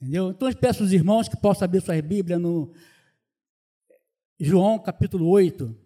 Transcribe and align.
Entendeu? 0.00 0.30
Então 0.30 0.48
eu 0.48 0.56
peço 0.56 0.84
aos 0.84 0.92
irmãos 0.92 1.28
que 1.28 1.36
possam 1.36 1.64
abrir 1.64 1.82
sua 1.82 2.00
Bíblia 2.00 2.38
no 2.38 2.72
João 4.38 4.78
capítulo 4.80 5.28
8. 5.28 5.76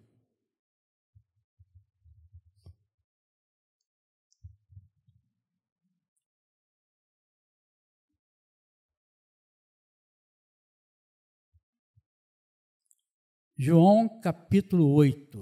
João 13.57 14.07
capítulo 14.21 14.93
8. 14.93 15.39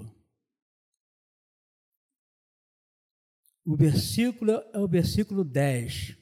O 3.66 3.76
versículo 3.76 4.52
é 4.72 4.78
o 4.78 4.88
versículo 4.88 5.44
10. 5.44 6.21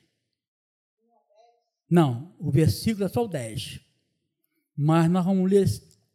Não, 1.90 2.32
o 2.38 2.52
versículo 2.52 3.04
é 3.04 3.08
só 3.08 3.24
o 3.24 3.28
10. 3.28 3.80
Mas 4.76 5.10
nós 5.10 5.24
vamos 5.24 5.50
ler 5.50 5.66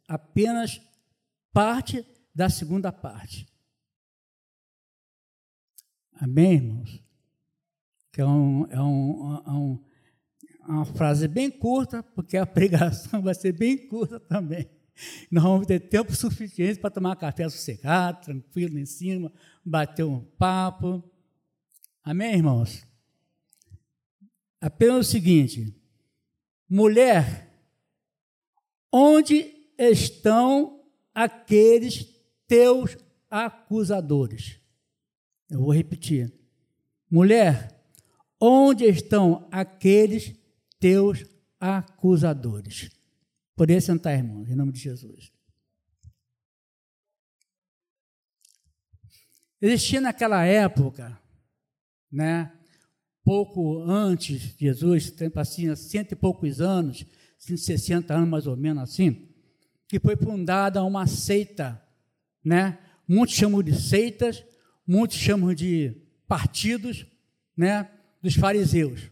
apenas 0.08 0.80
parte 1.52 2.04
da 2.34 2.48
segunda 2.48 2.90
parte. 2.90 3.46
Amém, 6.14 6.54
irmãos? 6.54 7.02
Que 8.10 8.22
é, 8.22 8.26
um, 8.26 8.66
é, 8.70 8.80
um, 8.80 9.42
é 9.46 9.50
um, 9.50 9.84
uma 10.66 10.86
frase 10.86 11.28
bem 11.28 11.50
curta, 11.50 12.02
porque 12.02 12.38
a 12.38 12.46
pregação 12.46 13.20
vai 13.20 13.34
ser 13.34 13.52
bem 13.52 13.86
curta 13.86 14.18
também. 14.18 14.66
Nós 15.30 15.44
vamos 15.44 15.66
ter 15.66 15.78
tempo 15.80 16.14
suficiente 16.14 16.80
para 16.80 16.90
tomar 16.90 17.16
café 17.16 17.46
sossegado, 17.48 18.22
tranquilo 18.22 18.78
em 18.78 18.86
cima, 18.86 19.30
bater 19.62 20.04
um 20.04 20.20
papo. 20.20 21.04
Amém, 22.02 22.34
irmãos? 22.34 22.86
Apenas 24.60 25.06
o 25.06 25.10
seguinte: 25.10 25.74
mulher, 26.68 27.52
onde 28.92 29.70
estão 29.78 30.84
aqueles 31.14 32.06
teus 32.46 32.96
acusadores? 33.30 34.60
Eu 35.48 35.60
vou 35.60 35.72
repetir. 35.72 36.32
Mulher, 37.10 37.76
onde 38.40 38.84
estão 38.84 39.48
aqueles 39.50 40.34
teus 40.80 41.24
acusadores? 41.60 42.90
Poder 43.54 43.80
sentar, 43.80 44.16
irmãos, 44.16 44.48
em 44.50 44.54
nome 44.54 44.72
de 44.72 44.80
Jesus. 44.80 45.32
Existia 49.60 50.00
naquela 50.00 50.44
época, 50.44 51.18
né, 52.12 52.52
pouco 53.26 53.82
antes 53.82 54.56
de 54.56 54.66
Jesus, 54.66 55.10
tempo 55.10 55.40
assim, 55.40 55.74
cento 55.74 56.12
e 56.12 56.14
poucos 56.14 56.60
anos, 56.60 57.04
160 57.40 58.14
anos 58.14 58.28
mais 58.28 58.46
ou 58.46 58.56
menos 58.56 58.84
assim, 58.84 59.28
que 59.88 59.98
foi 59.98 60.14
fundada 60.14 60.84
uma 60.84 61.08
seita, 61.08 61.82
né? 62.44 62.78
Muitos 63.06 63.34
chamam 63.34 63.64
de 63.64 63.74
seitas, 63.74 64.44
muitos 64.86 65.16
chamam 65.16 65.52
de 65.52 65.92
partidos, 66.28 67.04
né? 67.56 67.90
Dos 68.22 68.36
fariseus. 68.36 69.10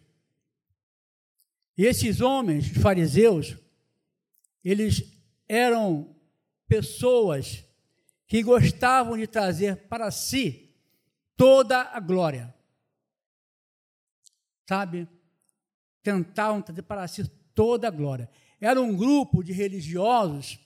E 1.76 1.84
esses 1.84 2.20
homens, 2.20 2.70
os 2.70 2.80
fariseus, 2.80 3.56
eles 4.64 5.02
eram 5.48 6.14
pessoas 6.68 7.64
que 8.28 8.44
gostavam 8.44 9.18
de 9.18 9.26
trazer 9.26 9.88
para 9.88 10.08
si 10.12 10.72
toda 11.36 11.80
a 11.80 11.98
glória. 11.98 12.54
Sabe? 14.68 15.08
Tentavam 16.02 16.62
trazer 16.62 16.82
para 16.82 17.06
si 17.08 17.26
toda 17.54 17.88
a 17.88 17.90
glória. 17.90 18.28
Era 18.60 18.80
um 18.80 18.96
grupo 18.96 19.42
de 19.42 19.52
religiosos 19.52 20.58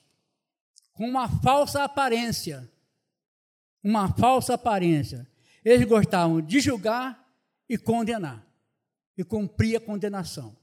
com 0.93 1.07
uma 1.07 1.29
falsa 1.41 1.83
aparência. 1.83 2.69
Uma 3.83 4.13
falsa 4.13 4.55
aparência. 4.55 5.27
Eles 5.63 5.87
gostavam 5.87 6.41
de 6.41 6.59
julgar 6.59 7.25
e 7.67 7.77
condenar. 7.77 8.45
E 9.17 9.23
cumprir 9.23 9.77
a 9.77 9.81
condenação. 9.81 10.55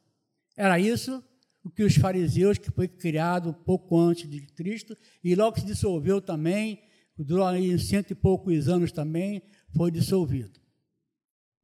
Era 0.57 0.81
isso 0.81 1.23
o 1.63 1.71
que 1.71 1.83
os 1.83 1.97
fariseus, 1.97 2.59
que 2.59 2.71
foi 2.71 2.87
criado 2.87 3.53
pouco 3.53 3.99
antes 3.99 4.31
de 4.31 4.41
Cristo, 4.41 4.97
e 5.23 5.35
logo 5.35 5.59
se 5.59 5.67
dissolveu 5.67 6.21
também, 6.21 6.81
durou 7.19 7.45
aí 7.45 7.77
cento 7.77 8.13
e 8.13 8.15
poucos 8.15 8.69
anos 8.69 8.93
também, 8.93 9.43
foi 9.75 9.91
dissolvido. 9.91 10.61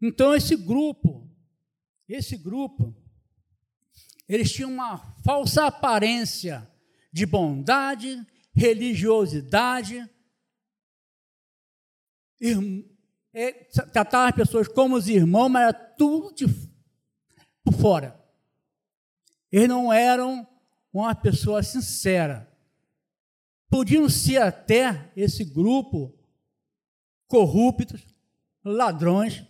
Então, 0.00 0.34
esse 0.34 0.56
grupo, 0.56 1.31
esse 2.09 2.37
grupo, 2.37 2.95
eles 4.29 4.53
tinham 4.53 4.71
uma 4.71 4.99
falsa 5.25 5.67
aparência 5.67 6.69
de 7.13 7.27
bondade, 7.27 8.25
religiosidade, 8.55 10.09
é, 13.33 13.53
tratavam 13.93 14.29
as 14.29 14.35
pessoas 14.35 14.69
como 14.69 14.97
os 14.97 15.09
irmãos, 15.09 15.49
mas 15.49 15.63
era 15.63 15.73
tudo 15.73 16.35
de, 16.35 16.47
por 17.65 17.75
fora. 17.75 18.21
Eles 19.51 19.69
não 19.69 19.93
eram 19.93 20.47
uma 20.93 21.15
pessoa 21.15 21.63
sincera. 21.63 22.51
Podiam 23.71 24.09
ser 24.09 24.39
até 24.43 25.13
esse 25.17 25.45
grupo 25.45 26.19
corruptos, 27.27 28.05
ladrões, 28.63 29.47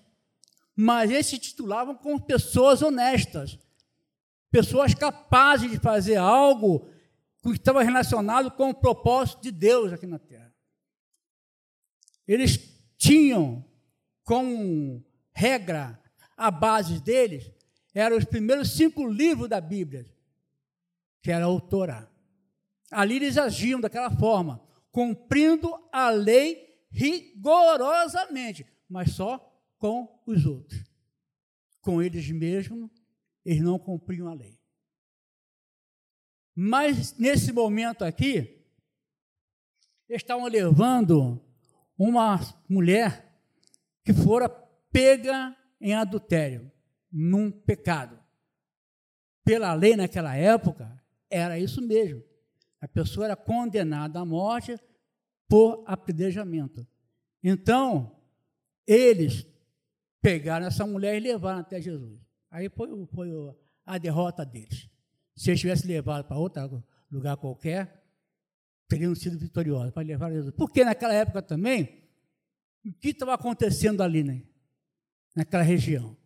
mas 0.75 1.11
eles 1.11 1.27
se 1.27 1.39
titulavam 1.39 1.95
como 1.95 2.21
pessoas 2.21 2.83
honestas, 2.83 3.59
pessoas 4.51 4.95
capazes 4.95 5.71
de 5.71 5.79
fazer 5.79 6.17
algo 6.17 6.89
que 7.43 7.51
estava 7.51 7.83
relacionado 7.83 8.51
com 8.51 8.71
o 8.71 8.75
propósito 8.75 9.43
de 9.43 9.51
Deus 9.51 9.93
aqui 9.93 10.07
na 10.07 10.19
terra. 10.19 10.53
Eles 12.27 12.59
tinham 12.97 13.65
como 14.25 15.05
regra, 15.33 16.01
a 16.37 16.51
base 16.51 17.01
deles, 17.01 17.51
eram 17.95 18.17
os 18.17 18.25
primeiros 18.25 18.73
cinco 18.73 19.07
livros 19.07 19.49
da 19.49 19.61
Bíblia, 19.61 20.07
que 21.21 21.31
era 21.31 21.49
o 21.49 21.61
Torá. 21.61 22.09
Ali 22.91 23.17
eles 23.17 23.37
agiam 23.37 23.81
daquela 23.81 24.11
forma, 24.11 24.63
cumprindo 24.91 25.71
a 25.93 26.11
lei 26.11 26.87
rigorosamente, 26.91 28.67
mas 28.89 29.13
só 29.13 29.52
com 29.83 30.23
os 30.25 30.47
outros. 30.47 30.81
Com 31.81 32.01
eles 32.01 32.31
mesmos, 32.31 32.89
eles 33.45 33.61
não 33.61 33.81
cumpriam 33.81 34.29
a 34.29 34.33
lei. 34.33 34.57
Mas 36.55 37.19
nesse 37.19 37.53
momento 37.53 38.05
aqui, 38.05 38.65
estavam 40.09 40.47
levando 40.47 41.45
uma 41.99 42.39
mulher 42.69 43.29
que 44.05 44.13
fora 44.13 44.49
pega 44.93 45.57
em 45.81 45.95
adultério 45.95 46.71
num 47.11 47.51
pecado. 47.51 48.23
Pela 49.45 49.75
lei 49.75 49.97
naquela 49.97 50.37
época, 50.37 50.97
era 51.29 51.59
isso 51.59 51.83
mesmo. 51.83 52.23
A 52.81 52.87
pessoa 52.87 53.25
era 53.25 53.35
condenada 53.35 54.21
à 54.21 54.25
morte 54.25 54.79
por 55.49 55.83
apedrejamento. 55.89 56.87
Então, 57.43 58.17
eles 58.87 59.52
pegaram 60.23 60.67
essa 60.67 60.87
mulher 60.87 61.17
e 61.17 61.21
levaram 61.21 61.59
até 61.59 61.81
Jesus. 61.81 62.19
Aí 62.51 62.69
foi, 62.71 62.89
foi 63.07 63.29
a 63.85 63.99
derrota 63.99 64.47
deles. 64.47 64.89
Se 65.37 65.51
eles 65.51 65.61
tivessem 65.61 65.89
levado 65.89 66.25
para 66.27 66.39
outro 66.39 66.83
lugar 67.11 67.37
qualquer, 67.37 68.03
teriam 68.89 69.15
sido 69.15 69.39
vitoriosos 69.39 69.93
para 69.93 70.03
levar 70.03 70.31
Jesus. 70.31 70.55
Porque 70.55 70.85
naquela 70.85 71.13
época 71.13 71.43
também, 71.43 72.03
o 72.85 72.93
que 72.93 73.09
estava 73.09 73.35
acontecendo 73.35 74.03
ali, 74.03 74.23
né? 74.23 74.43
naquela 75.35 75.63
região? 75.63 76.17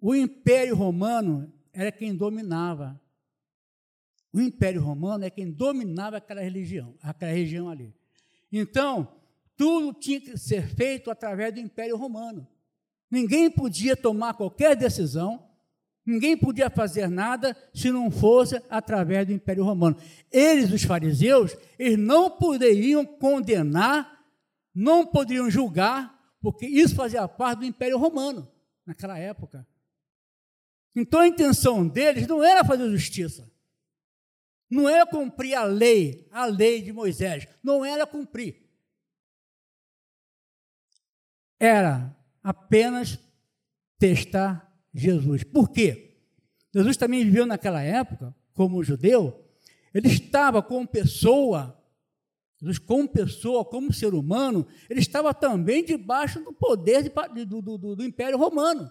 O 0.00 0.14
Império 0.14 0.76
Romano 0.76 1.52
era 1.72 1.90
quem 1.90 2.14
dominava. 2.14 3.00
O 4.32 4.40
Império 4.40 4.82
Romano 4.82 5.24
é 5.24 5.30
quem 5.30 5.50
dominava 5.50 6.18
aquela 6.18 6.42
religião, 6.42 6.96
aquela 7.00 7.32
região 7.32 7.70
ali. 7.70 7.94
Então, 8.52 9.16
tudo 9.56 9.98
tinha 9.98 10.20
que 10.20 10.36
ser 10.36 10.68
feito 10.68 11.10
através 11.10 11.54
do 11.54 11.60
Império 11.60 11.96
Romano. 11.96 12.46
Ninguém 13.10 13.50
podia 13.50 13.96
tomar 13.96 14.34
qualquer 14.34 14.76
decisão, 14.76 15.48
ninguém 16.04 16.36
podia 16.36 16.68
fazer 16.68 17.08
nada 17.08 17.56
se 17.72 17.90
não 17.90 18.10
fosse 18.10 18.60
através 18.68 19.26
do 19.26 19.32
Império 19.32 19.64
Romano. 19.64 19.96
Eles, 20.30 20.70
os 20.70 20.82
fariseus, 20.82 21.56
eles 21.78 21.98
não 21.98 22.30
poderiam 22.30 23.04
condenar, 23.04 24.24
não 24.74 25.06
poderiam 25.06 25.50
julgar, 25.50 26.14
porque 26.40 26.66
isso 26.66 26.94
fazia 26.94 27.26
parte 27.26 27.60
do 27.60 27.64
Império 27.64 27.98
Romano 27.98 28.48
naquela 28.84 29.18
época. 29.18 29.66
Então 30.94 31.20
a 31.20 31.26
intenção 31.26 31.86
deles 31.86 32.26
não 32.26 32.42
era 32.42 32.64
fazer 32.64 32.90
justiça, 32.90 33.50
não 34.68 34.88
era 34.88 35.06
cumprir 35.06 35.54
a 35.54 35.64
lei, 35.64 36.26
a 36.30 36.44
lei 36.46 36.82
de 36.82 36.92
Moisés, 36.92 37.46
não 37.62 37.84
era 37.84 38.06
cumprir. 38.06 38.65
Era 41.58 42.16
apenas 42.42 43.18
testar 43.98 44.72
Jesus. 44.92 45.44
Por 45.44 45.70
quê? 45.70 46.18
Jesus 46.74 46.96
também 46.96 47.24
viveu 47.24 47.46
naquela 47.46 47.82
época, 47.82 48.34
como 48.52 48.84
judeu, 48.84 49.44
ele 49.92 50.08
estava 50.08 50.62
como 50.62 50.86
pessoa, 50.86 51.82
Jesus 52.60 52.78
como 52.78 53.08
pessoa, 53.08 53.64
como 53.64 53.92
ser 53.92 54.12
humano, 54.14 54.66
ele 54.90 55.00
estava 55.00 55.32
também 55.32 55.84
debaixo 55.84 56.40
do 56.44 56.52
poder 56.52 57.02
de, 57.02 57.44
do, 57.46 57.62
do, 57.62 57.96
do 57.96 58.04
Império 58.04 58.38
Romano. 58.38 58.90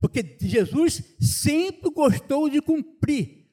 Porque 0.00 0.38
Jesus 0.40 1.16
sempre 1.20 1.90
gostou 1.90 2.48
de 2.48 2.60
cumprir. 2.60 3.43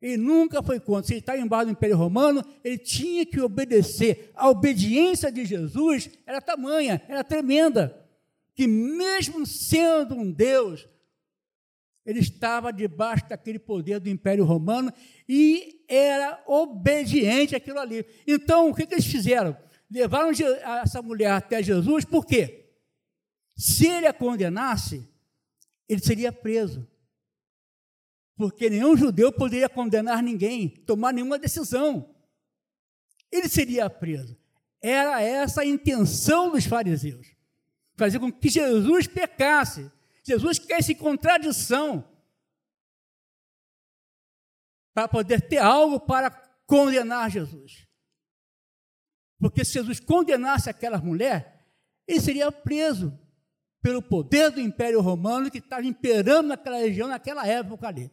Ele 0.00 0.16
nunca 0.16 0.62
foi 0.62 0.78
contra. 0.78 1.06
Se 1.06 1.14
ele 1.14 1.20
estava 1.20 1.38
embaixo 1.38 1.66
do 1.66 1.72
Império 1.72 1.96
Romano, 1.96 2.44
ele 2.62 2.78
tinha 2.78 3.24
que 3.24 3.40
obedecer. 3.40 4.30
A 4.34 4.48
obediência 4.48 5.32
de 5.32 5.44
Jesus 5.44 6.10
era 6.26 6.40
tamanha, 6.40 7.02
era 7.08 7.24
tremenda, 7.24 8.04
que 8.54 8.66
mesmo 8.66 9.46
sendo 9.46 10.14
um 10.14 10.30
Deus, 10.30 10.86
ele 12.04 12.20
estava 12.20 12.72
debaixo 12.72 13.28
daquele 13.28 13.58
poder 13.58 13.98
do 13.98 14.08
Império 14.08 14.44
Romano 14.44 14.92
e 15.28 15.84
era 15.88 16.42
obediente 16.46 17.56
àquilo 17.56 17.80
ali. 17.80 18.06
Então, 18.26 18.70
o 18.70 18.74
que, 18.74 18.86
que 18.86 18.94
eles 18.94 19.06
fizeram? 19.06 19.56
Levaram 19.90 20.30
essa 20.30 21.02
mulher 21.02 21.32
até 21.32 21.62
Jesus, 21.62 22.04
por 22.04 22.24
quê? 22.24 22.70
Se 23.56 23.86
ele 23.88 24.06
a 24.06 24.12
condenasse, 24.12 25.08
ele 25.88 26.00
seria 26.00 26.30
preso. 26.30 26.86
Porque 28.36 28.70
nenhum 28.70 28.96
judeu 28.96 29.32
poderia 29.32 29.68
condenar 29.68 30.22
ninguém, 30.22 30.68
tomar 30.68 31.12
nenhuma 31.12 31.38
decisão. 31.38 32.14
Ele 33.32 33.48
seria 33.48 33.88
preso. 33.90 34.36
Era 34.80 35.22
essa 35.22 35.62
a 35.62 35.66
intenção 35.66 36.50
dos 36.50 36.64
fariseus 36.64 37.36
fazer 37.96 38.20
com 38.20 38.30
que 38.30 38.48
Jesus 38.48 39.06
pecasse. 39.06 39.90
Jesus 40.22 40.58
quer 40.58 40.82
contradição 40.96 42.06
para 44.92 45.08
poder 45.08 45.40
ter 45.40 45.58
algo 45.58 46.00
para 46.00 46.30
condenar 46.66 47.30
Jesus. 47.30 47.86
Porque 49.38 49.64
se 49.64 49.74
Jesus 49.74 50.00
condenasse 50.00 50.70
aquela 50.70 50.98
mulher, 50.98 51.66
ele 52.06 52.20
seria 52.20 52.50
preso 52.50 53.18
pelo 53.82 54.02
poder 54.02 54.50
do 54.50 54.60
Império 54.60 55.00
Romano 55.00 55.50
que 55.50 55.58
estava 55.58 55.84
imperando 55.86 56.48
naquela 56.48 56.78
região, 56.78 57.08
naquela 57.08 57.46
época 57.46 57.86
ali. 57.88 58.10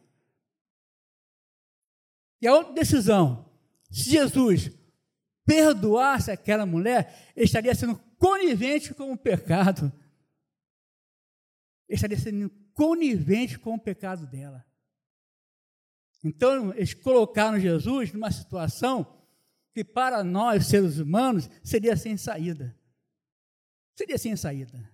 E 2.40 2.46
a 2.46 2.54
outra 2.54 2.72
decisão, 2.72 3.50
se 3.90 4.10
Jesus 4.10 4.70
perdoasse 5.44 6.30
aquela 6.30 6.66
mulher, 6.66 7.32
ele 7.36 7.46
estaria 7.46 7.74
sendo 7.74 7.96
conivente 8.18 8.94
com 8.94 9.12
o 9.12 9.16
pecado. 9.16 9.92
Ele 11.88 11.96
estaria 11.96 12.18
sendo 12.18 12.50
conivente 12.72 13.58
com 13.58 13.74
o 13.74 13.80
pecado 13.80 14.26
dela. 14.26 14.64
Então, 16.22 16.72
eles 16.72 16.94
colocaram 16.94 17.60
Jesus 17.60 18.12
numa 18.12 18.30
situação 18.30 19.22
que 19.74 19.84
para 19.84 20.24
nós, 20.24 20.66
seres 20.66 20.98
humanos, 20.98 21.50
seria 21.62 21.96
sem 21.96 22.16
saída. 22.16 22.74
Seria 23.94 24.16
sem 24.16 24.34
saída. 24.34 24.90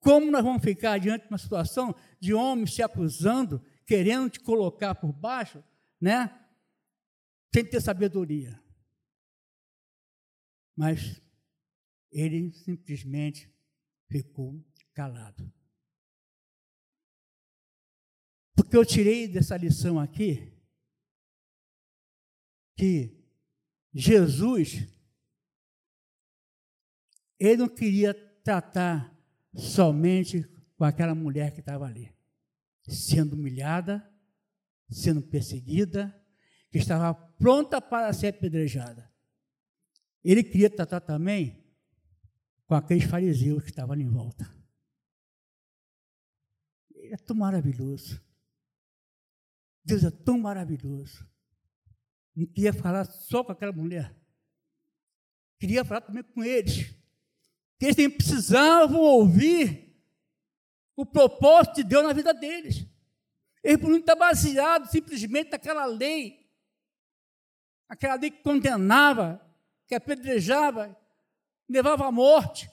Como 0.00 0.30
nós 0.30 0.44
vamos 0.44 0.62
ficar 0.62 0.98
diante 0.98 1.22
de 1.22 1.28
uma 1.28 1.38
situação 1.38 1.94
de 2.20 2.34
homens 2.34 2.74
se 2.74 2.82
acusando, 2.82 3.64
querendo 3.86 4.28
te 4.28 4.40
colocar 4.40 4.94
por 4.94 5.12
baixo, 5.12 5.64
né? 6.00 6.28
Sem 7.54 7.64
ter 7.64 7.80
sabedoria. 7.80 8.60
Mas 10.76 11.20
ele 12.10 12.52
simplesmente 12.52 13.50
ficou 14.10 14.64
calado. 14.92 15.52
Porque 18.54 18.76
eu 18.76 18.84
tirei 18.84 19.28
dessa 19.28 19.56
lição 19.56 19.98
aqui 19.98 20.52
que 22.76 23.16
Jesus 23.94 24.86
ele 27.38 27.56
não 27.58 27.68
queria 27.68 28.14
tratar 28.42 29.14
somente 29.54 30.42
com 30.76 30.84
aquela 30.84 31.14
mulher 31.14 31.52
que 31.52 31.60
estava 31.60 31.86
ali, 31.86 32.14
sendo 32.88 33.34
humilhada, 33.34 34.06
sendo 34.88 35.22
perseguida, 35.22 36.14
que 36.70 36.78
estava 36.78 37.14
pronta 37.14 37.80
para 37.80 38.12
ser 38.12 38.28
apedrejada. 38.28 39.10
Ele 40.22 40.42
queria 40.42 40.68
tratar 40.68 41.00
também 41.00 41.64
com 42.66 42.74
aqueles 42.74 43.04
fariseus 43.04 43.62
que 43.62 43.70
estavam 43.70 43.92
ali 43.92 44.02
em 44.02 44.10
volta. 44.10 44.52
Ele 46.94 47.14
é 47.14 47.16
tão 47.16 47.36
maravilhoso. 47.36 48.20
Deus 49.84 50.02
é 50.02 50.10
tão 50.10 50.38
maravilhoso. 50.38 51.24
Não 52.34 52.46
queria 52.46 52.72
falar 52.72 53.04
só 53.04 53.44
com 53.44 53.52
aquela 53.52 53.72
mulher. 53.72 54.14
Queria 55.58 55.84
falar 55.84 56.00
também 56.00 56.24
com 56.24 56.42
eles. 56.42 56.94
Que 57.78 57.86
eles 57.86 58.14
precisavam 58.14 59.00
ouvir 59.00 59.96
o 60.96 61.06
propósito 61.06 61.76
de 61.76 61.84
Deus 61.84 62.02
na 62.02 62.12
vida 62.12 62.34
deles. 62.34 62.86
Eles 63.66 63.82
não 63.82 63.96
estar 63.96 64.14
baseados 64.14 64.90
simplesmente 64.90 65.50
naquela 65.50 65.84
lei. 65.86 66.48
Aquela 67.88 68.14
lei 68.14 68.30
que 68.30 68.40
condenava, 68.40 69.44
que 69.88 69.94
apedrejava, 69.96 70.96
levava 71.68 72.06
à 72.06 72.12
morte. 72.12 72.70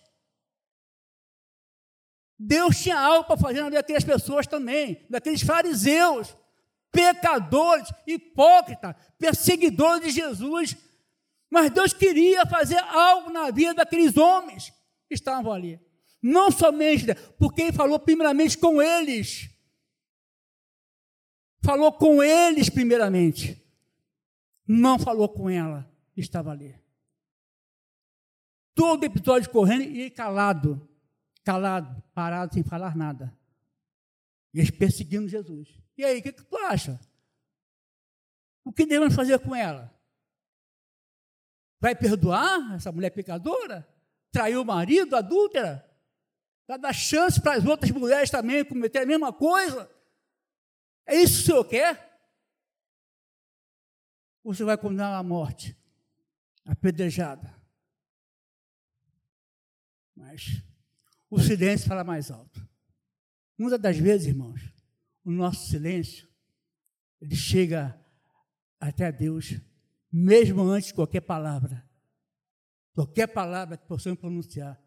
Deus 2.38 2.78
tinha 2.78 3.00
algo 3.00 3.26
para 3.26 3.38
fazer 3.38 3.62
na 3.62 3.70
vida 3.70 3.82
daquelas 3.82 4.04
pessoas 4.04 4.46
também, 4.46 5.04
daqueles 5.10 5.42
fariseus, 5.42 6.38
pecadores, 6.92 7.92
hipócritas, 8.06 8.96
perseguidores 9.18 10.04
de 10.04 10.12
Jesus. 10.12 10.78
Mas 11.50 11.72
Deus 11.72 11.92
queria 11.92 12.46
fazer 12.46 12.78
algo 12.78 13.32
na 13.32 13.50
vida 13.50 13.74
daqueles 13.74 14.16
homens 14.16 14.72
que 15.08 15.16
estavam 15.16 15.52
ali. 15.52 15.80
Não 16.22 16.52
somente 16.52 17.16
porque 17.40 17.64
Ele 17.64 17.74
falou 17.74 17.98
primeiramente 17.98 18.60
com 18.60 18.80
eles. 18.80 19.53
Falou 21.64 21.94
com 21.94 22.22
eles 22.22 22.70
primeiramente. 22.70 23.62
Não 24.68 25.00
falou 25.00 25.30
com 25.30 25.50
ela 25.50 25.92
estava 26.16 26.52
ali 26.52 26.84
todo 28.76 29.04
episódio 29.04 29.50
correndo 29.50 29.84
e 29.84 30.10
calado, 30.10 30.88
calado, 31.44 32.04
parado, 32.14 32.54
sem 32.54 32.64
falar 32.64 32.96
nada. 32.96 33.36
E 34.54 34.60
eles 34.60 34.72
perseguindo 34.72 35.28
Jesus. 35.28 35.70
E 35.98 36.04
aí, 36.04 36.20
o 36.20 36.24
que, 36.24 36.32
que 36.32 36.44
tu 36.44 36.58
acha? 36.58 37.00
O 38.64 38.72
que 38.72 38.86
devemos 38.86 39.16
fazer 39.16 39.40
com 39.40 39.56
ela? 39.56 39.94
Vai 41.80 41.96
perdoar 41.96 42.76
essa 42.76 42.92
mulher 42.92 43.10
pecadora? 43.12 43.88
Traiu 44.32 44.62
o 44.62 44.66
marido, 44.66 45.16
adúltera? 45.16 45.90
Vai 46.68 46.80
dar 46.80 46.94
chance 46.94 47.42
para 47.42 47.56
as 47.56 47.66
outras 47.66 47.92
mulheres 47.92 48.30
também 48.30 48.64
cometer 48.64 49.00
a 49.00 49.06
mesma 49.06 49.34
coisa? 49.34 49.90
É 51.06 51.16
isso 51.16 51.36
que 51.36 51.42
o 51.42 51.46
senhor 51.46 51.66
quer? 51.66 52.14
Você 54.44 54.64
vai 54.64 54.78
condenar 54.78 55.14
à 55.14 55.24
morte, 55.24 55.78
apedrejada? 56.66 57.54
Mas 60.16 60.62
o 61.30 61.40
silêncio 61.40 61.88
fala 61.88 62.04
mais 62.04 62.30
alto. 62.30 62.68
Muitas 63.58 63.80
das 63.80 63.98
vezes, 63.98 64.28
irmãos, 64.28 64.62
o 65.24 65.32
nosso 65.32 65.68
silêncio, 65.68 66.28
ele 67.22 67.36
chega 67.36 68.00
até 68.80 69.12
Deus, 69.12 69.60
mesmo 70.12 70.62
antes 70.64 70.90
de 70.90 70.94
qualquer 70.94 71.22
palavra. 71.22 71.88
Qualquer 72.94 73.28
palavra 73.28 73.78
que 73.78 73.88
possamos 73.88 74.20
pronunciar. 74.20 74.80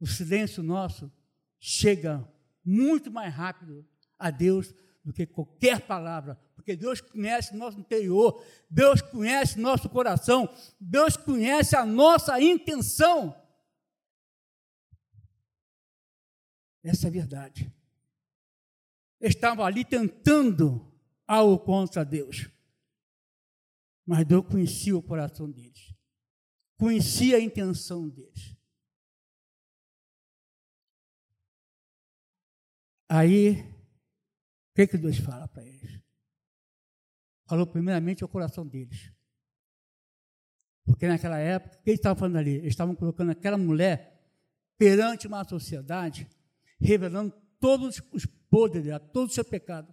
O 0.00 0.06
silêncio 0.06 0.62
nosso 0.62 1.12
chega 1.58 2.26
muito 2.64 3.10
mais 3.10 3.32
rápido 3.32 3.86
a 4.18 4.30
Deus 4.30 4.74
do 5.06 5.12
que 5.12 5.24
qualquer 5.24 5.86
palavra, 5.86 6.34
porque 6.56 6.74
Deus 6.74 7.00
conhece 7.00 7.54
nosso 7.54 7.78
interior, 7.78 8.44
Deus 8.68 9.00
conhece 9.00 9.56
nosso 9.56 9.88
coração, 9.88 10.52
Deus 10.80 11.16
conhece 11.16 11.76
a 11.76 11.86
nossa 11.86 12.40
intenção. 12.40 13.40
Essa 16.82 17.06
é 17.06 17.08
a 17.08 17.12
verdade. 17.12 17.72
Estavam 19.20 19.64
ali 19.64 19.84
tentando 19.84 20.92
algo 21.24 21.60
contra 21.60 22.04
Deus. 22.04 22.48
Mas 24.04 24.26
Deus 24.26 24.44
conhecia 24.44 24.96
o 24.96 25.02
coração 25.02 25.48
deles. 25.48 25.94
Conhecia 26.76 27.36
a 27.36 27.40
intenção 27.40 28.08
deles. 28.08 28.56
Aí, 33.08 33.75
que, 34.76 34.86
que 34.86 34.98
Deus 34.98 35.16
fala 35.16 35.48
para 35.48 35.64
eles? 35.64 35.98
Falou 37.46 37.66
primeiramente 37.66 38.22
ao 38.22 38.28
coração 38.28 38.66
deles. 38.66 39.10
Porque 40.84 41.08
naquela 41.08 41.38
época, 41.38 41.78
o 41.78 41.82
que 41.82 41.90
eles 41.90 41.98
estavam 41.98 42.18
falando 42.18 42.36
ali? 42.36 42.56
Eles 42.56 42.74
estavam 42.74 42.94
colocando 42.94 43.30
aquela 43.30 43.56
mulher 43.56 44.22
perante 44.76 45.26
uma 45.26 45.42
sociedade 45.48 46.28
revelando 46.78 47.32
todos 47.58 48.02
os 48.12 48.26
podres 48.50 48.84
dela, 48.84 49.00
todo 49.00 49.30
o 49.30 49.32
seu 49.32 49.44
pecado. 49.44 49.92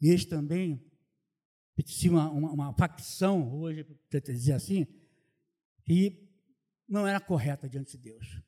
E 0.00 0.08
eles 0.08 0.24
também 0.24 0.84
tinham 1.84 2.16
uma, 2.16 2.30
uma, 2.30 2.52
uma 2.52 2.74
facção, 2.74 3.54
hoje, 3.54 3.84
para 4.10 4.18
dizer 4.18 4.54
assim, 4.54 4.84
que 5.84 6.28
não 6.88 7.06
era 7.06 7.20
correta 7.20 7.68
diante 7.68 7.96
de 7.96 8.02
Deus. 8.02 8.42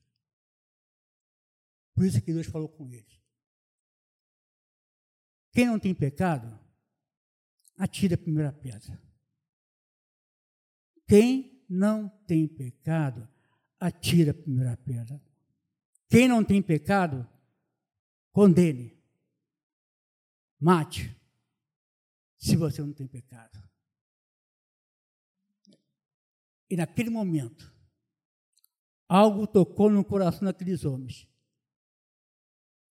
Por 1.95 2.05
isso 2.05 2.21
que 2.21 2.33
Deus 2.33 2.49
falou 2.49 2.69
com 2.69 2.93
eles. 2.93 3.26
Quem 5.57 5.65
não 5.65 5.79
tem 5.79 5.95
pecado, 5.95 6.61
atire 7.79 8.13
a 8.13 8.19
primeira 8.19 8.53
pedra. 8.53 9.03
Quem 11.09 11.65
não 11.67 12.11
tem 12.27 12.47
pecado, 12.47 13.27
atire 13.81 14.29
a 14.29 14.35
primeira 14.35 14.77
pedra. 14.77 15.19
Quem 16.11 16.29
não 16.29 16.45
tem 16.45 16.61
pecado, 16.61 17.27
condene. 18.33 19.03
Mate 20.61 21.17
se 22.37 22.55
você 22.55 22.83
não 22.83 22.93
tem 22.93 23.07
pecado. 23.07 23.59
E 26.69 26.77
naquele 26.77 27.09
momento, 27.09 27.75
algo 29.09 29.47
tocou 29.47 29.91
no 29.91 30.05
coração 30.05 30.45
daqueles 30.45 30.85
homens. 30.85 31.27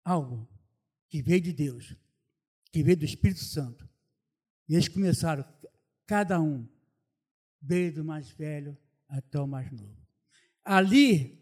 Algo 0.04 0.48
que 1.08 1.20
veio 1.20 1.40
de 1.40 1.52
Deus, 1.52 2.00
que 2.72 2.82
veio 2.82 2.96
do 2.96 3.04
Espírito 3.04 3.44
Santo. 3.44 3.88
E 4.68 4.74
eles 4.74 4.88
começaram, 4.88 5.44
cada 6.06 6.40
um, 6.40 6.66
desde 7.60 8.00
o 8.00 8.04
mais 8.04 8.30
velho 8.30 8.76
até 9.08 9.38
o 9.38 9.46
mais 9.46 9.70
novo. 9.70 9.96
Ali 10.64 11.38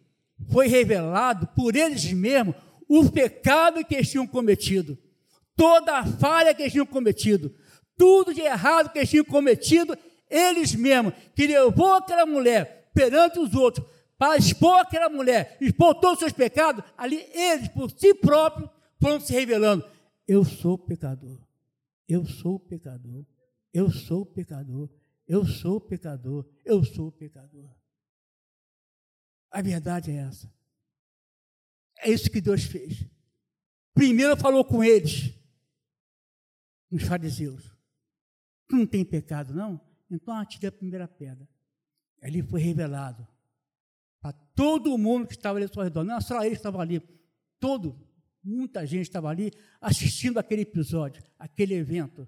foi 0.50 0.66
revelado 0.66 1.46
por 1.49 1.76
eles 1.76 2.12
mesmos 2.12 2.56
o 2.88 3.08
pecado 3.08 3.84
que 3.84 3.94
eles 3.94 4.10
tinham 4.10 4.26
cometido, 4.26 4.99
toda 5.54 5.99
a 5.99 6.04
falha 6.04 6.52
que 6.52 6.62
eles 6.62 6.72
tinham 6.72 6.87
cometido, 6.87 7.54
tudo 7.96 8.34
de 8.34 8.40
errado 8.40 8.90
que 8.90 8.99
eles 8.99 9.10
tinham 9.10 9.25
cometido, 9.25 9.96
eles 10.28 10.75
mesmos, 10.75 11.14
que 11.37 11.46
levou 11.46 11.94
aquela 11.94 12.26
mulher 12.26 12.90
perante 12.92 13.38
os 13.38 13.54
outros, 13.54 13.87
para 14.18 14.37
expor 14.37 14.80
aquela 14.80 15.08
mulher, 15.08 15.56
expor 15.60 15.94
todos 15.94 16.14
os 16.14 16.18
seus 16.20 16.32
pecados, 16.32 16.84
ali 16.96 17.25
eles, 17.32 17.68
por 17.68 17.90
si 17.90 18.12
próprios, 18.14 18.68
foram 19.00 19.20
se 19.20 19.32
revelando: 19.32 19.84
eu 20.30 20.44
sou 20.44 20.78
pecador, 20.78 21.44
eu 22.06 22.25
sou 22.25 22.60
pecador, 22.60 23.26
eu 23.75 23.90
sou 23.90 24.25
pecador, 24.25 24.88
eu 25.26 25.44
sou 25.44 25.80
pecador, 25.80 26.49
eu 26.64 26.84
sou 26.84 27.10
pecador. 27.10 27.68
A 29.50 29.60
verdade 29.60 30.12
é 30.12 30.18
essa. 30.18 30.49
É 31.99 32.08
isso 32.12 32.30
que 32.30 32.40
Deus 32.40 32.62
fez. 32.62 33.04
Primeiro 33.92 34.37
falou 34.37 34.64
com 34.64 34.84
eles, 34.84 35.34
os 36.92 37.02
fariseus. 37.02 37.76
Não 38.70 38.87
tem 38.87 39.04
pecado, 39.04 39.52
não? 39.52 39.80
Então 40.08 40.32
atire 40.34 40.68
a 40.68 40.72
primeira 40.72 41.08
pedra. 41.08 41.49
Ali 42.22 42.40
foi 42.40 42.60
revelado 42.60 43.26
para 44.20 44.32
todo 44.54 44.96
mundo 44.96 45.26
que 45.26 45.34
estava 45.34 45.58
ali 45.58 45.64
ao 45.64 45.75
seu 45.75 45.82
redor. 45.82 46.04
Não 46.04 46.20
só 46.20 46.40
ele 46.44 46.54
estava 46.54 46.80
ali, 46.80 47.02
todo, 47.58 48.00
muita 48.42 48.87
gente 48.87 49.02
estava 49.02 49.28
ali 49.28 49.52
assistindo 49.80 50.38
aquele 50.38 50.62
episódio, 50.62 51.23
aquele 51.38 51.75
evento. 51.75 52.26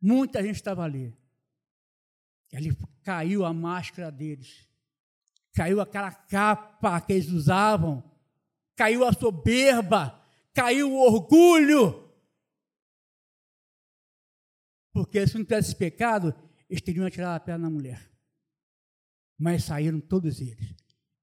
Muita 0.00 0.42
gente 0.42 0.56
estava 0.56 0.82
ali. 0.82 1.16
E 2.52 2.56
ali 2.56 2.76
caiu 3.02 3.44
a 3.44 3.52
máscara 3.52 4.10
deles, 4.10 4.66
caiu 5.52 5.80
aquela 5.80 6.12
capa 6.12 7.00
que 7.00 7.12
eles 7.12 7.28
usavam, 7.28 8.02
caiu 8.74 9.04
a 9.06 9.12
soberba, 9.12 10.22
caiu 10.54 10.92
o 10.92 11.00
orgulho 11.00 12.08
porque 14.98 15.24
se 15.28 15.38
não 15.38 15.44
tivesse 15.44 15.76
pecado, 15.76 16.34
eles 16.68 16.82
teriam 16.82 17.06
atirado 17.06 17.36
a 17.36 17.40
pedra 17.40 17.58
na 17.58 17.70
mulher. 17.70 18.10
Mas 19.38 19.62
saíram 19.62 20.00
todos 20.00 20.40
eles. 20.40 20.74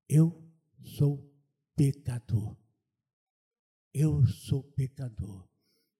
Eu 0.07 0.49
sou 0.81 1.29
pecador. 1.75 2.55
Eu 3.97 4.27
sou 4.27 4.61
pecador. 4.61 5.47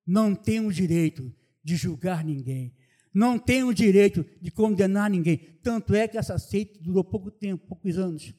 Não 0.06 0.36
tenho 0.36 0.68
o 0.68 0.74
direito 0.74 1.34
de 1.64 1.78
julgar 1.78 2.26
ninguém. 2.26 2.76
Não 3.14 3.40
tenho 3.40 3.70
o 3.70 3.74
direito 3.74 4.26
de 4.42 4.52
condenar 4.52 5.10
ninguém. 5.10 5.38
Tanto 5.64 5.96
é 5.96 6.06
que 6.06 6.18
essa 6.18 6.38
seita 6.38 6.78
durou 6.82 7.06
pouco 7.06 7.32
tempo, 7.32 7.66
poucos 7.66 7.98
anos. 7.98 8.34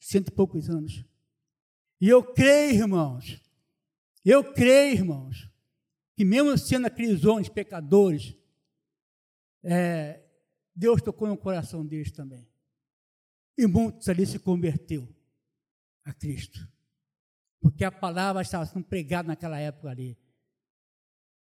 Cento 0.00 0.28
e 0.28 0.30
poucos 0.30 0.70
anos. 0.70 1.04
E 2.00 2.08
eu 2.08 2.24
creio, 2.24 2.80
irmãos, 2.80 3.38
eu 4.24 4.42
creio, 4.54 4.94
irmãos, 4.94 5.46
que 6.16 6.24
mesmo 6.24 6.56
sendo 6.56 6.86
aqueles 6.86 7.26
homens 7.26 7.50
pecadores, 7.50 8.34
é, 9.62 10.24
Deus 10.74 11.02
tocou 11.02 11.28
no 11.28 11.36
coração 11.36 11.84
deles 11.84 12.10
também. 12.10 12.48
E 13.58 13.66
muitos 13.66 14.08
ali 14.08 14.24
se 14.24 14.38
converteu 14.38 15.06
a 16.02 16.14
Cristo. 16.14 16.66
Porque 17.62 17.84
a 17.84 17.92
palavra 17.92 18.42
estava 18.42 18.66
sendo 18.66 18.84
pregada 18.84 19.28
naquela 19.28 19.58
época 19.58 19.88
ali. 19.88 20.18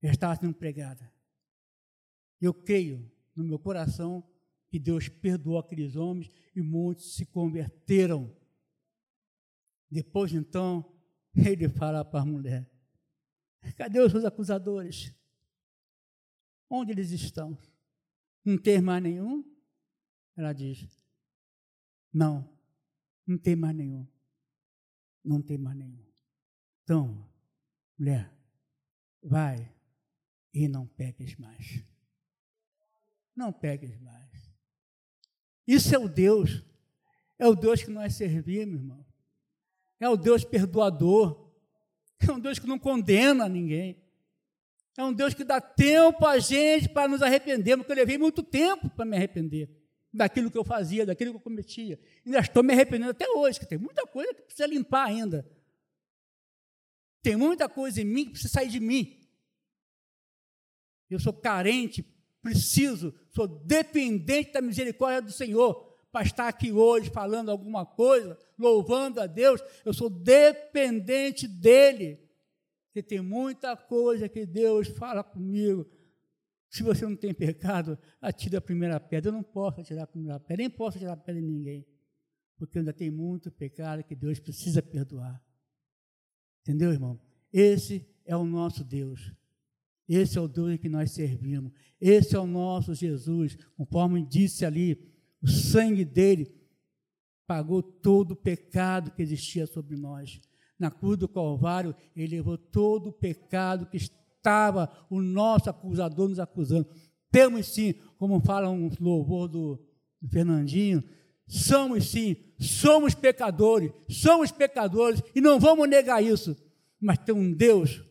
Já 0.03 0.11
estava 0.11 0.35
sendo 0.37 0.55
pregada. 0.55 1.13
Eu 2.41 2.55
creio 2.55 3.13
no 3.37 3.45
meu 3.45 3.59
coração 3.59 4.27
que 4.71 4.79
Deus 4.79 5.09
perdoou 5.09 5.59
aqueles 5.59 5.97
homens 5.97 6.31
e 6.57 6.63
muitos 6.63 7.15
se 7.15 7.27
converteram. 7.27 8.35
Depois, 9.91 10.33
então, 10.33 10.99
ele 11.37 11.69
fala 11.69 12.03
para 12.03 12.21
a 12.21 12.27
mulher: 12.27 12.71
Cadê 13.77 14.01
os 14.01 14.11
seus 14.11 14.25
acusadores? 14.25 15.15
Onde 16.71 16.93
eles 16.93 17.11
estão? 17.11 17.59
Não 18.43 18.57
tem 18.57 18.81
mais 18.81 19.03
nenhum? 19.03 19.45
Ela 20.35 20.55
diz: 20.55 20.89
Não, 22.11 22.49
não 23.27 23.37
tem 23.37 23.55
mais 23.55 23.77
nenhum. 23.77 24.07
Não 25.29 25.43
tem 25.43 25.59
mais 25.59 25.77
nenhum. 25.77 26.03
Então, 26.83 27.23
mulher, 27.99 28.33
vai 29.23 29.71
e 30.55 30.67
não 30.67 30.87
pegues 30.87 31.37
mais. 31.37 31.85
Não 33.37 33.53
pegues 33.53 33.95
mais. 34.01 34.51
Isso 35.67 35.95
é 35.95 35.99
o 35.99 36.09
Deus, 36.09 36.65
é 37.39 37.47
o 37.47 37.55
Deus 37.55 37.83
que 37.83 37.91
nós 37.91 38.15
servimos, 38.15 38.77
irmão. 38.77 39.05
É 40.01 40.09
o 40.09 40.17
Deus 40.17 40.45
perdoador. 40.45 41.53
É 42.27 42.33
um 42.33 42.41
Deus 42.41 42.59
que 42.59 42.67
não 42.67 42.79
condena 42.79 43.49
ninguém. 43.49 44.03
É 44.97 45.05
um 45.05 45.13
Deus 45.13 45.35
que 45.35 45.45
dá 45.45 45.61
tempo 45.61 46.27
a 46.27 46.39
gente 46.39 46.89
para 46.89 47.07
nos 47.07 47.21
arrepender, 47.21 47.77
porque 47.77 47.93
eu 47.93 47.97
levei 47.97 48.17
muito 48.17 48.43
tempo 48.43 48.89
para 48.89 49.05
me 49.05 49.17
arrepender 49.17 49.78
daquilo 50.13 50.51
que 50.51 50.59
eu 50.59 50.65
fazia, 50.65 51.05
daquilo 51.05 51.33
que 51.33 51.37
eu 51.37 51.43
cometia. 51.43 51.99
Ainda 52.25 52.39
estou 52.39 52.63
me 52.63 52.73
arrependendo 52.73 53.11
até 53.11 53.29
hoje, 53.29 53.61
que 53.61 53.67
tem 53.67 53.79
muita 53.79 54.07
coisa 54.07 54.33
que 54.35 54.43
precisa 54.43 54.67
limpar 54.67 55.07
ainda. 55.07 55.49
Tem 57.23 57.37
muita 57.37 57.69
coisa 57.69 58.01
em 58.01 58.05
mim 58.05 58.25
que 58.25 58.31
precisa 58.33 58.53
sair 58.53 58.69
de 58.69 58.81
mim. 58.81 59.19
Eu 61.11 61.19
sou 61.19 61.33
carente, 61.33 62.05
preciso, 62.43 63.15
sou 63.31 63.47
dependente 63.47 64.53
da 64.53 64.61
misericórdia 64.61 65.23
do 65.23 65.33
Senhor 65.33 65.89
para 66.11 66.25
estar 66.25 66.49
aqui 66.49 66.73
hoje 66.73 67.11
falando 67.11 67.51
alguma 67.51 67.85
coisa, 67.85 68.39
louvando 68.59 69.21
a 69.21 69.27
Deus. 69.27 69.63
Eu 69.85 69.93
sou 69.93 70.09
dependente 70.09 71.47
dEle. 71.47 72.19
Porque 72.87 73.03
tem 73.03 73.21
muita 73.21 73.77
coisa 73.77 74.29
que 74.29 74.47
Deus 74.47 74.89
fala 74.89 75.23
comigo. 75.23 75.87
Se 76.71 76.83
você 76.83 77.05
não 77.07 77.17
tem 77.17 77.33
pecado, 77.33 77.99
atire 78.21 78.57
a 78.57 78.61
primeira 78.61 79.01
pedra. 79.01 79.31
Eu 79.31 79.33
não 79.33 79.43
posso 79.43 79.81
atirar 79.81 80.05
a 80.05 80.07
primeira 80.07 80.39
pedra, 80.39 80.57
nem 80.59 80.71
posso 80.71 80.99
atirar 80.99 81.15
a 81.15 81.17
pedra 81.17 81.41
em 81.41 81.45
ninguém. 81.45 81.87
Porque 82.57 82.79
ainda 82.79 82.93
tem 82.93 83.11
muito 83.11 83.51
pecado 83.51 84.05
que 84.05 84.15
Deus 84.15 84.39
precisa 84.39 84.83
perdoar. 84.83 85.43
Entendeu, 86.63 86.93
irmão? 86.93 87.21
Esse 87.53 88.07
é 88.25 88.37
o 88.37 88.45
nosso 88.45 88.85
Deus. 88.85 89.33
Esse 90.07 90.37
é 90.37 90.41
o 90.41 90.49
Deus 90.49 90.79
que 90.79 90.89
nós 90.89 91.13
servimos. 91.13 91.73
Esse 92.01 92.37
é 92.37 92.39
o 92.39 92.47
nosso 92.47 92.95
Jesus. 92.95 93.57
Conforme 93.77 94.27
disse 94.27 94.65
ali, 94.65 95.01
o 95.41 95.49
sangue 95.49 96.05
dele 96.05 96.55
pagou 97.47 97.83
todo 97.83 98.33
o 98.33 98.37
pecado 98.37 99.11
que 99.13 99.23
existia 99.23 99.67
sobre 99.67 99.97
nós 99.97 100.41
na 100.79 100.91
cruz 100.91 101.19
do 101.19 101.29
Calvário, 101.29 101.95
ele 102.15 102.37
levou 102.37 102.57
todo 102.57 103.09
o 103.09 103.13
pecado 103.13 103.87
que 103.87 103.97
estava 104.39 104.91
o 105.11 105.21
nosso 105.21 105.69
acusador 105.69 106.29
nos 106.29 106.39
acusando. 106.39 106.89
Temos 107.31 107.67
sim, 107.67 107.95
como 108.17 108.41
fala 108.41 108.71
um 108.71 108.91
louvor 108.99 109.49
do, 109.49 109.89
Fernandinho, 110.27 111.05
somos 111.47 112.11
sim, 112.11 112.37
somos 112.59 113.15
pecadores, 113.15 113.93
somos 114.09 114.51
pecadores 114.51 115.23
e 115.35 115.41
não 115.41 115.61
vamos 115.61 115.89
negar 115.89 116.23
isso. 116.23 116.57
Mas 117.01 117.19
tem 117.19 117.35
um 117.35 117.53
Deus 117.53 118.03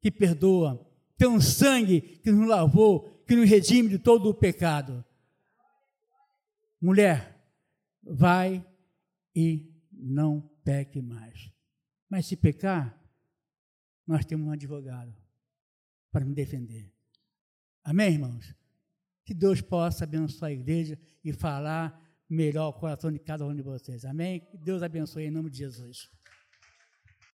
que 0.00 0.10
perdoa, 0.10 0.80
tem 1.16 1.28
um 1.28 1.40
sangue 1.40 2.00
que 2.00 2.32
nos 2.32 2.48
lavou, 2.48 3.22
que 3.26 3.36
nos 3.36 3.48
redime 3.48 3.88
de 3.88 3.98
todo 3.98 4.28
o 4.30 4.34
pecado. 4.34 5.04
Mulher, 6.80 7.42
vai 8.02 8.64
e 9.34 9.70
não 9.92 10.40
peque 10.62 11.00
mais. 11.00 11.50
Mas 12.08 12.26
se 12.26 12.36
pecar, 12.36 12.98
nós 14.06 14.24
temos 14.24 14.46
um 14.46 14.52
advogado 14.52 15.23
para 16.14 16.24
me 16.24 16.32
defender. 16.32 16.88
Amém, 17.82 18.12
irmãos? 18.12 18.54
Que 19.24 19.34
Deus 19.34 19.60
possa 19.60 20.04
abençoar 20.04 20.52
a 20.52 20.54
igreja 20.54 20.96
e 21.24 21.32
falar 21.32 22.00
melhor 22.30 22.68
o 22.68 22.72
coração 22.72 23.10
de 23.10 23.18
cada 23.18 23.44
um 23.44 23.52
de 23.52 23.62
vocês. 23.62 24.04
Amém? 24.04 24.38
Que 24.38 24.56
Deus 24.56 24.80
abençoe 24.80 25.24
em 25.24 25.30
nome 25.32 25.50
de 25.50 25.58
Jesus. 25.58 26.08